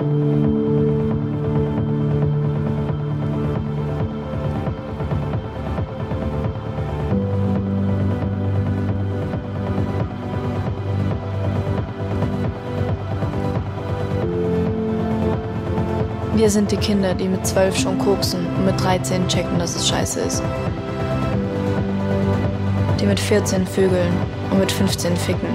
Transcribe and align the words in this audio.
Wir 0.00 0.08
sind 16.48 16.72
die 16.72 16.78
Kinder, 16.78 17.12
die 17.12 17.28
mit 17.28 17.46
zwölf 17.46 17.76
schon 17.76 17.98
koksen 17.98 18.46
und 18.56 18.64
mit 18.64 18.82
13 18.82 19.28
checken, 19.28 19.58
dass 19.58 19.76
es 19.76 19.86
scheiße 19.86 20.20
ist. 20.20 20.42
Die 22.98 23.04
mit 23.04 23.20
14 23.20 23.66
vögeln 23.66 24.14
und 24.50 24.60
mit 24.60 24.72
15 24.72 25.14
ficken. 25.18 25.48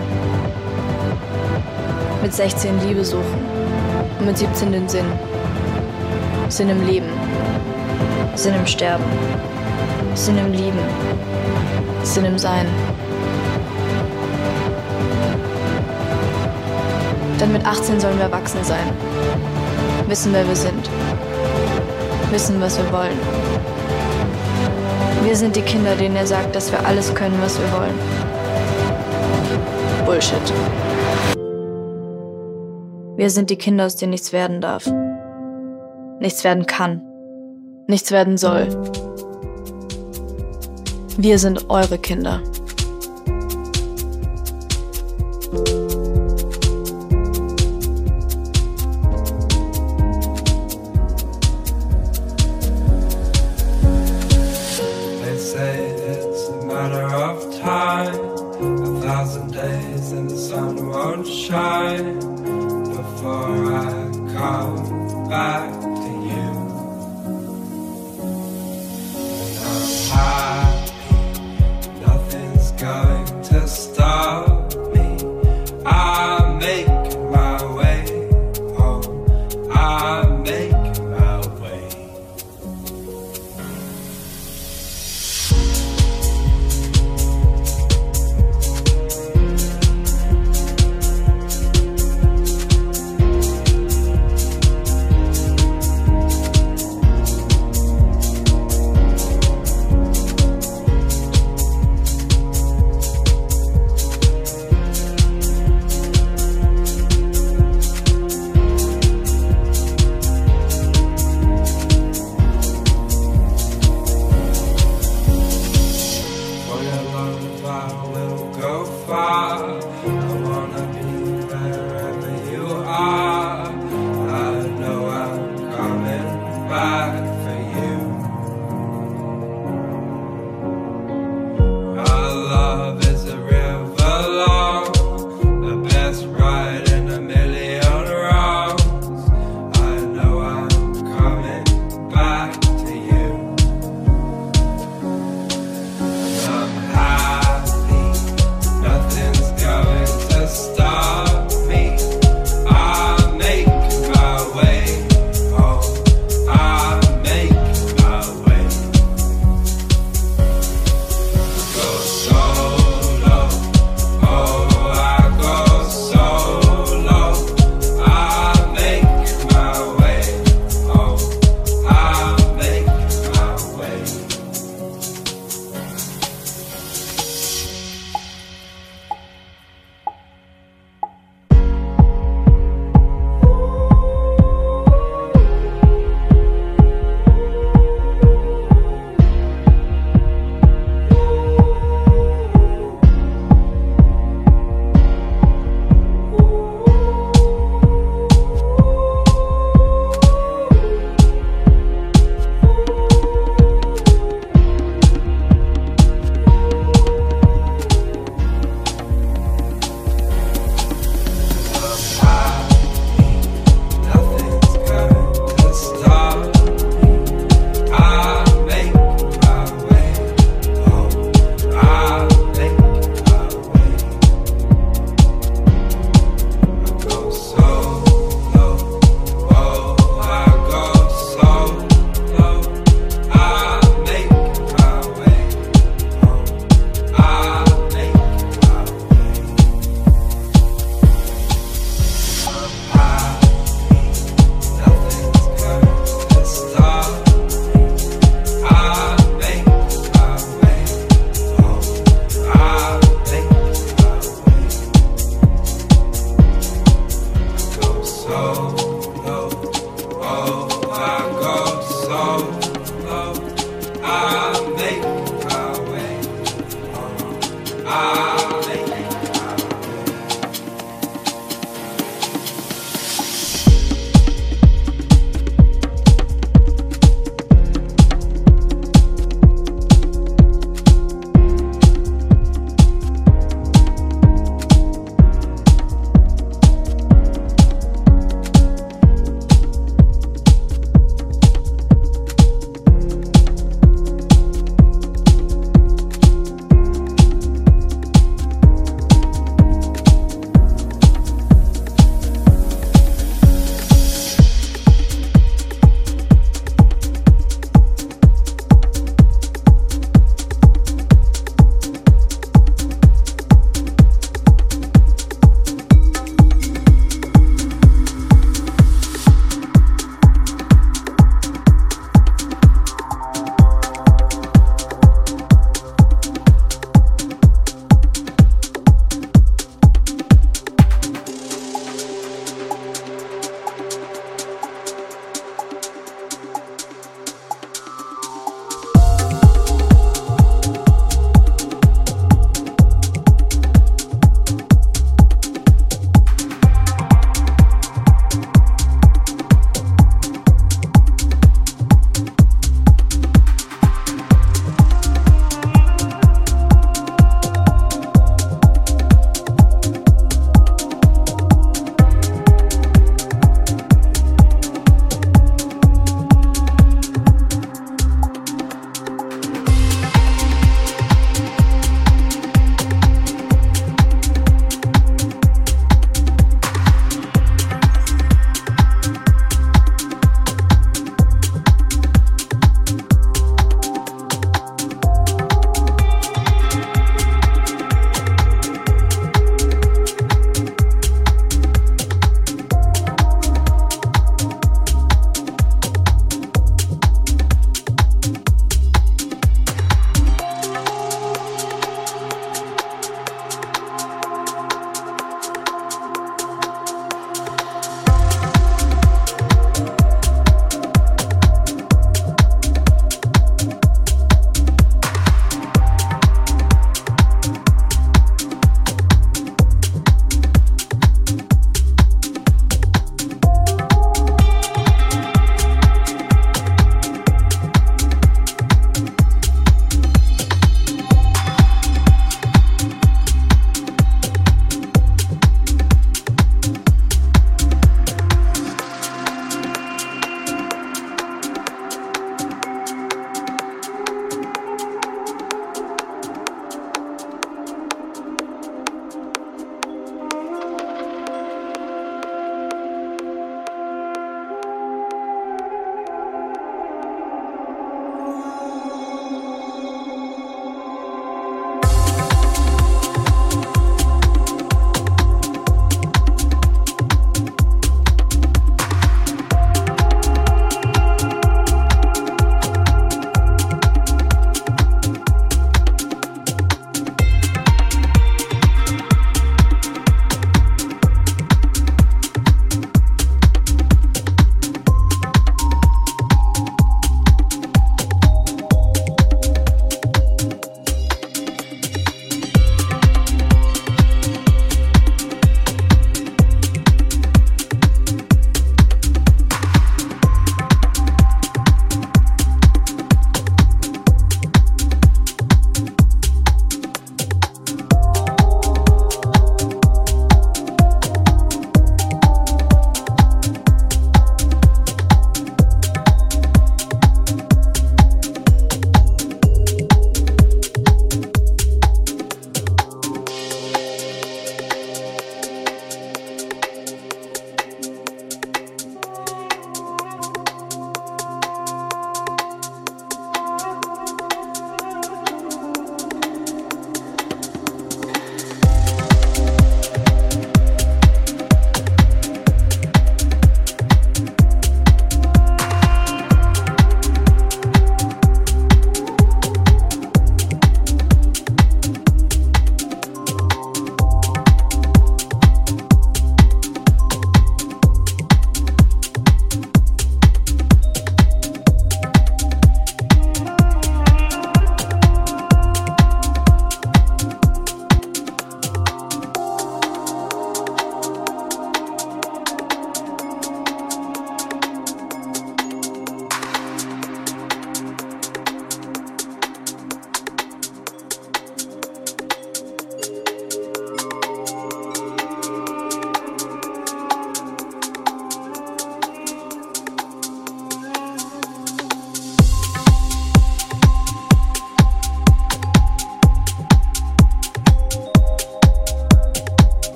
Mit 2.22 2.32
16 2.32 2.88
Liebe 2.88 3.04
suchen 3.04 3.55
mit 4.20 4.38
17 4.38 4.72
den 4.72 4.88
Sinn. 4.88 5.06
Sinn 6.50 6.70
im 6.70 6.86
Leben. 6.86 7.10
Sinn 8.36 8.54
im 8.54 8.66
Sterben. 8.66 9.04
Sinn 10.14 10.38
im 10.38 10.52
Lieben. 10.52 10.80
Sinn 12.04 12.26
im 12.26 12.38
Sein. 12.38 12.68
Dann 17.40 17.52
mit 17.52 17.66
18 17.66 18.00
sollen 18.00 18.18
wir 18.18 18.26
erwachsen 18.26 18.64
sein. 18.64 18.90
Wissen, 20.08 20.32
wer 20.34 20.48
wir 20.48 20.56
sind. 20.56 20.90
Wissen, 22.32 22.62
was 22.62 22.78
wir 22.78 22.92
wollen. 22.92 23.20
Wir 25.24 25.36
sind 25.36 25.56
die 25.56 25.62
Kinder, 25.62 25.96
denen 25.96 26.16
er 26.16 26.28
sagt, 26.28 26.56
dass 26.56 26.72
wir 26.72 26.86
alles 26.86 27.14
können, 27.14 27.38
was 27.42 27.60
wir 27.60 27.72
wollen. 27.72 28.00
Bullshit. 30.06 30.54
Wir 33.26 33.32
sind 33.32 33.50
die 33.50 33.56
Kinder, 33.56 33.88
aus 33.88 33.96
denen 33.96 34.12
nichts 34.12 34.34
werden 34.34 34.62
darf. 34.62 34.86
Nichts 36.20 36.44
werden 36.44 36.68
kann. 36.68 37.02
Nichts 37.88 38.12
werden 38.12 38.38
soll. 38.38 38.68
Wir 41.18 41.40
sind 41.40 41.68
eure 41.72 41.98
Kinder. 41.98 42.44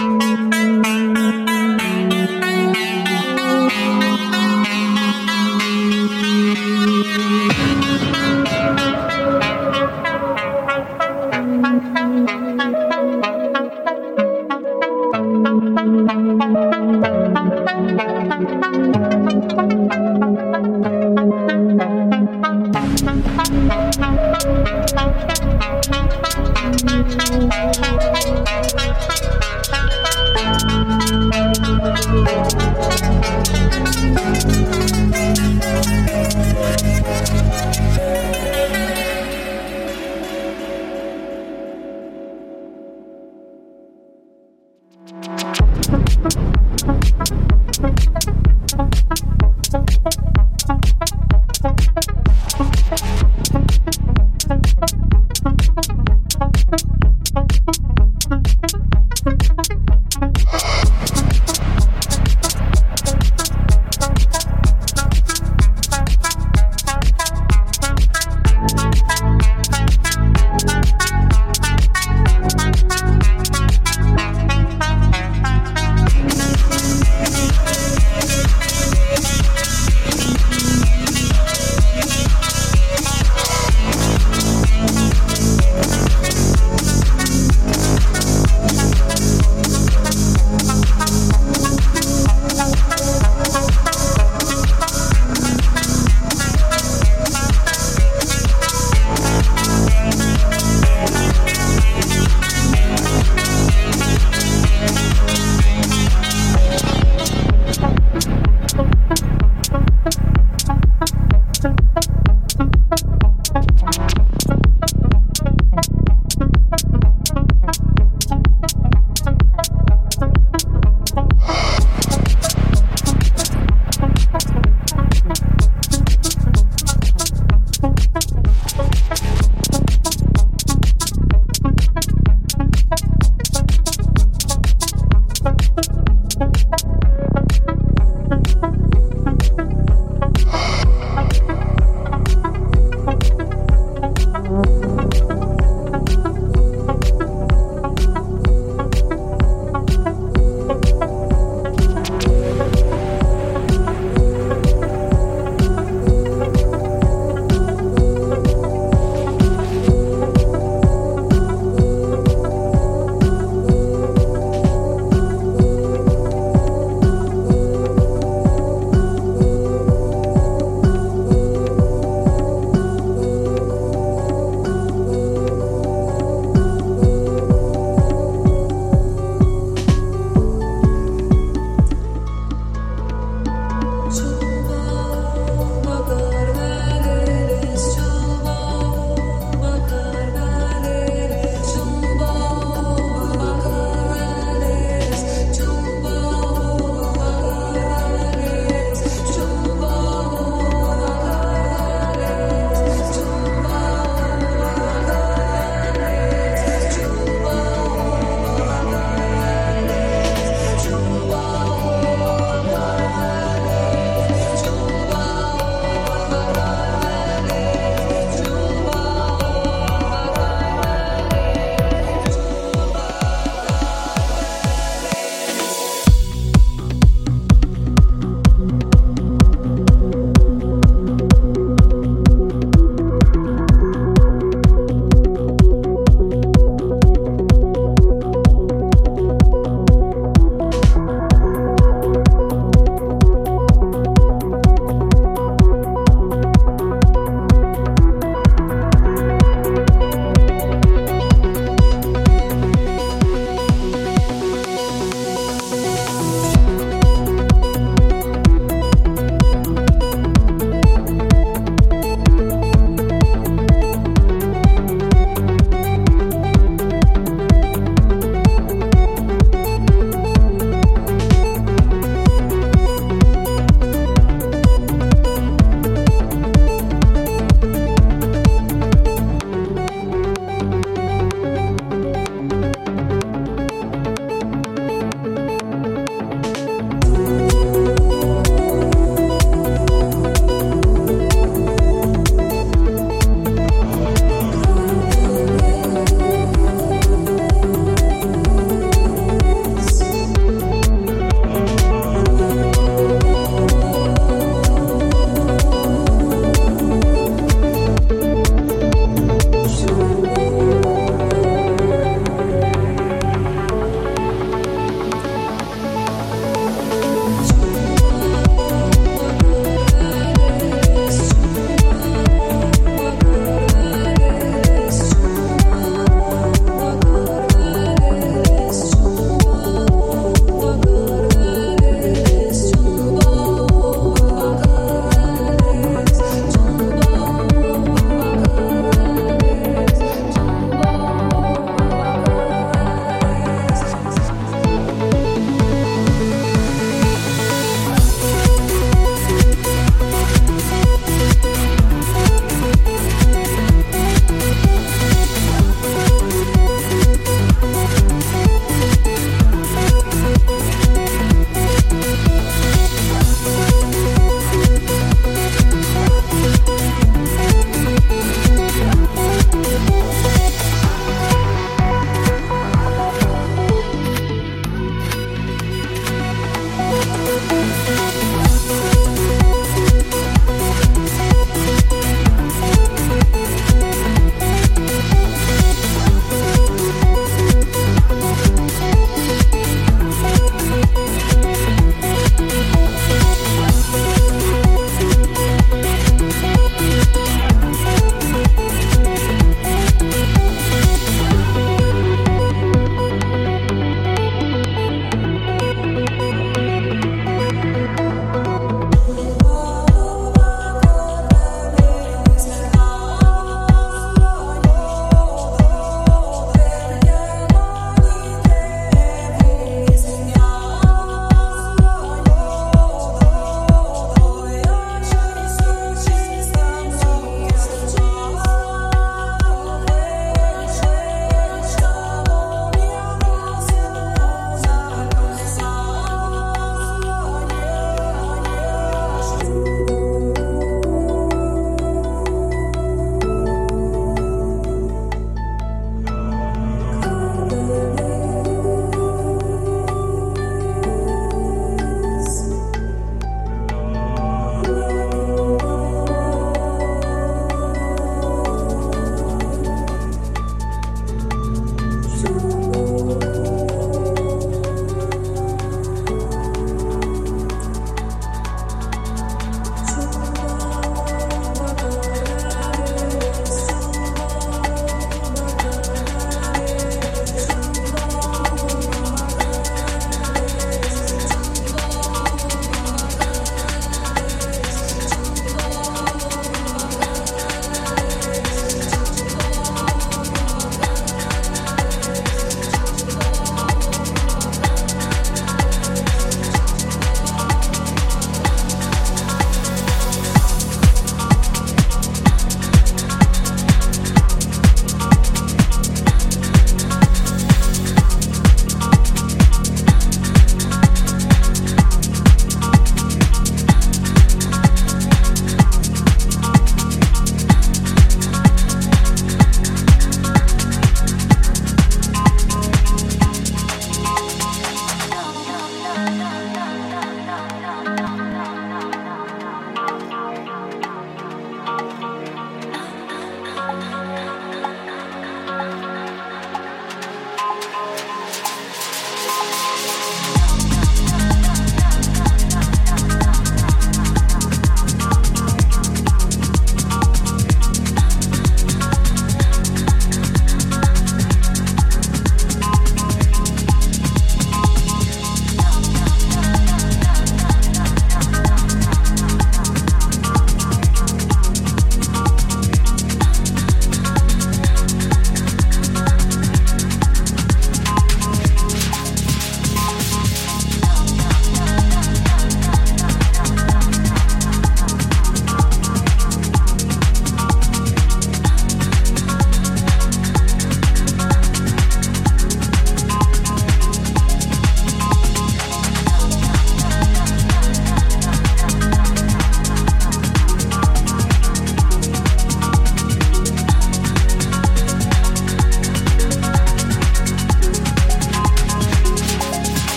thank 0.00 0.22
you 0.22 0.39